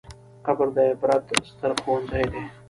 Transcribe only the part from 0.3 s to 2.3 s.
قبر د عبرت ستر ښوونځی